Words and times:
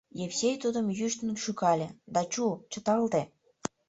Евсей 0.25 0.55
тудым 0.63 0.85
йӱштын 0.97 1.29
шӱкале: 1.43 1.87
«Да 2.13 2.21
чу, 2.33 2.45
чыталте! 2.71 3.21